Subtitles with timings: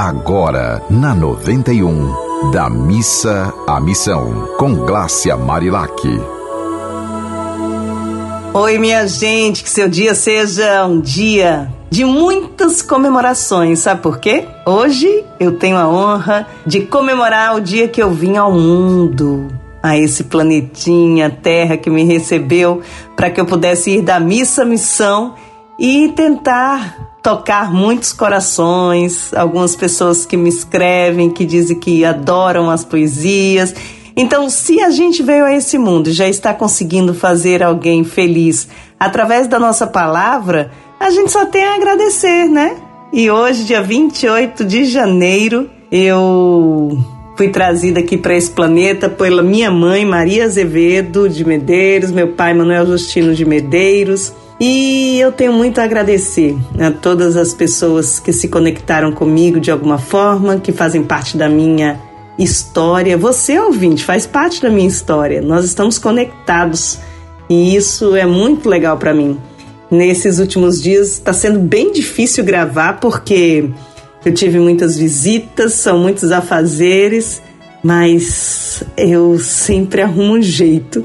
[0.00, 5.92] Agora, na 91, da missa à missão, com Glácia Marilac.
[8.54, 14.46] Oi, minha gente, que seu dia seja um dia de muitas comemorações, sabe por quê?
[14.64, 19.48] Hoje eu tenho a honra de comemorar o dia que eu vim ao mundo,
[19.82, 22.82] a esse planetinha Terra que me recebeu
[23.16, 25.34] para que eu pudesse ir da missa à missão
[25.78, 32.84] e tentar tocar muitos corações, algumas pessoas que me escrevem, que dizem que adoram as
[32.84, 33.74] poesias.
[34.16, 38.66] Então, se a gente veio a esse mundo e já está conseguindo fazer alguém feliz
[38.98, 42.76] através da nossa palavra, a gente só tem a agradecer, né?
[43.12, 46.98] E hoje, dia 28 de janeiro, eu
[47.36, 52.52] fui trazida aqui para esse planeta pela minha mãe, Maria Azevedo de Medeiros, meu pai,
[52.52, 54.32] Manuel Justino de Medeiros.
[54.60, 59.70] E eu tenho muito a agradecer a todas as pessoas que se conectaram comigo de
[59.70, 62.00] alguma forma, que fazem parte da minha
[62.36, 63.16] história.
[63.16, 65.40] Você, ouvinte, faz parte da minha história.
[65.40, 66.98] Nós estamos conectados
[67.48, 69.38] e isso é muito legal para mim.
[69.90, 73.70] Nesses últimos dias está sendo bem difícil gravar porque
[74.24, 77.40] eu tive muitas visitas, são muitos afazeres,
[77.82, 81.04] mas eu sempre arrumo um jeito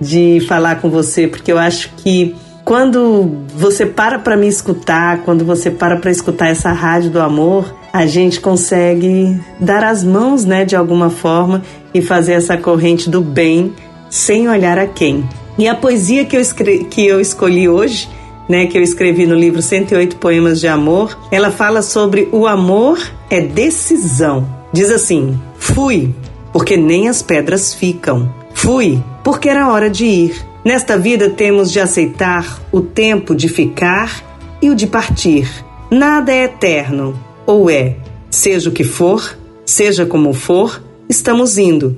[0.00, 2.34] de falar com você porque eu acho que
[2.66, 7.72] quando você para para me escutar, quando você para para escutar essa rádio do amor,
[7.92, 11.62] a gente consegue dar as mãos, né, de alguma forma
[11.94, 13.72] e fazer essa corrente do bem
[14.10, 15.24] sem olhar a quem.
[15.56, 16.42] E a poesia que eu,
[16.90, 18.08] que eu escolhi hoje,
[18.48, 22.98] né, que eu escrevi no livro 108 Poemas de Amor, ela fala sobre o amor
[23.30, 24.44] é decisão.
[24.72, 26.12] Diz assim: Fui,
[26.52, 28.28] porque nem as pedras ficam.
[28.52, 30.55] Fui, porque era hora de ir.
[30.66, 34.20] Nesta vida temos de aceitar o tempo de ficar
[34.60, 35.48] e o de partir.
[35.88, 37.94] Nada é eterno, ou é,
[38.28, 41.96] seja o que for, seja como for, estamos indo.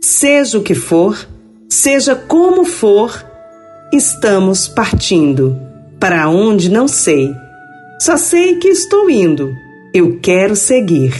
[0.00, 1.28] Seja o que for,
[1.68, 3.12] seja como for,
[3.92, 5.60] estamos partindo.
[6.00, 7.30] Para onde não sei.
[8.00, 9.52] Só sei que estou indo.
[9.92, 11.12] Eu quero seguir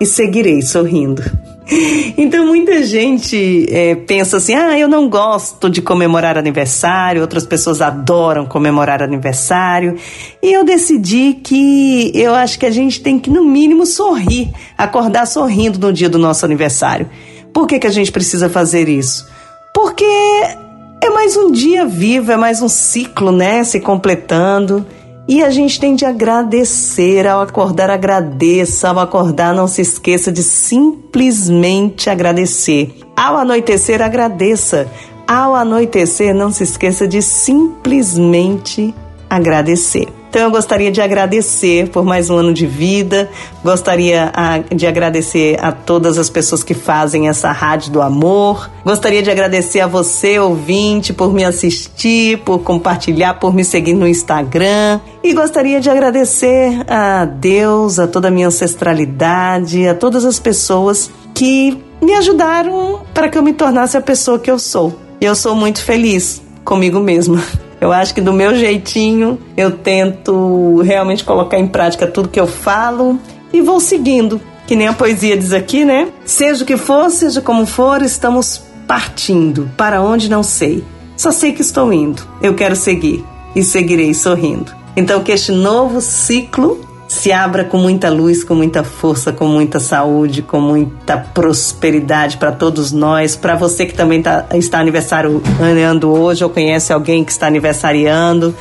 [0.00, 1.24] e seguirei sorrindo.
[2.16, 7.80] Então muita gente é, pensa assim: ah, eu não gosto de comemorar aniversário, outras pessoas
[7.80, 9.96] adoram comemorar aniversário.
[10.42, 15.26] E eu decidi que eu acho que a gente tem que, no mínimo, sorrir, acordar
[15.26, 17.08] sorrindo no dia do nosso aniversário.
[17.52, 19.26] Por que, que a gente precisa fazer isso?
[19.74, 23.64] Porque é mais um dia vivo, é mais um ciclo, né?
[23.64, 24.86] Se completando.
[25.30, 30.42] E a gente tem de agradecer, ao acordar, agradeça, ao acordar, não se esqueça de
[30.42, 32.98] simplesmente agradecer.
[33.16, 34.90] Ao anoitecer, agradeça.
[35.28, 38.92] Ao anoitecer, não se esqueça de simplesmente
[39.30, 40.08] agradecer.
[40.30, 43.28] Então eu gostaria de agradecer por mais um ano de vida,
[43.64, 44.32] gostaria
[44.72, 49.80] de agradecer a todas as pessoas que fazem essa rádio do amor, gostaria de agradecer
[49.80, 55.80] a você, ouvinte, por me assistir, por compartilhar, por me seguir no Instagram e gostaria
[55.80, 62.14] de agradecer a Deus, a toda a minha ancestralidade, a todas as pessoas que me
[62.14, 64.96] ajudaram para que eu me tornasse a pessoa que eu sou.
[65.20, 67.42] Eu sou muito feliz comigo mesma.
[67.80, 72.46] Eu acho que do meu jeitinho eu tento realmente colocar em prática tudo que eu
[72.46, 73.18] falo
[73.52, 74.40] e vou seguindo.
[74.66, 76.08] Que nem a poesia diz aqui, né?
[76.24, 79.70] Seja o que for, seja como for, estamos partindo.
[79.76, 80.84] Para onde não sei.
[81.16, 82.22] Só sei que estou indo.
[82.42, 83.24] Eu quero seguir
[83.56, 84.72] e seguirei sorrindo.
[84.96, 86.80] Então que este novo ciclo
[87.10, 92.52] se abra com muita luz, com muita força, com muita saúde, com muita prosperidade para
[92.52, 93.34] todos nós.
[93.34, 98.54] Para você que também tá, está aniversariando hoje ou conhece alguém que está aniversariando.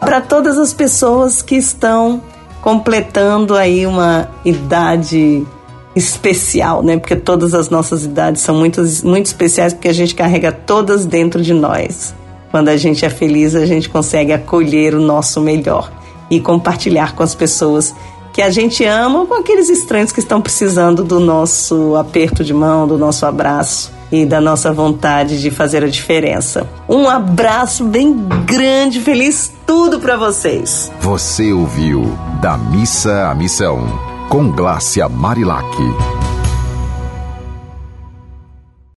[0.00, 2.22] Para todas as pessoas que estão
[2.62, 5.46] completando aí uma idade
[5.94, 6.96] especial, né?
[6.96, 11.42] Porque todas as nossas idades são muito, muito especiais porque a gente carrega todas dentro
[11.42, 12.14] de nós.
[12.50, 16.00] Quando a gente é feliz, a gente consegue acolher o nosso melhor
[16.32, 17.94] e compartilhar com as pessoas
[18.32, 22.88] que a gente ama com aqueles estranhos que estão precisando do nosso aperto de mão,
[22.88, 26.66] do nosso abraço e da nossa vontade de fazer a diferença.
[26.88, 28.14] Um abraço bem
[28.46, 30.90] grande, feliz tudo para vocês.
[31.02, 33.86] Você ouviu Da Missa à Missão
[34.30, 36.21] com Glácia Marilac.